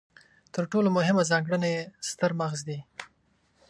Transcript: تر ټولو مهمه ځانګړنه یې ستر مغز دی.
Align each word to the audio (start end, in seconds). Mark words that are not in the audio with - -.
تر 0.53 0.63
ټولو 0.71 0.89
مهمه 0.97 1.23
ځانګړنه 1.31 1.67
یې 1.75 1.81
ستر 2.09 2.31
مغز 2.39 2.59
دی. 2.67 2.79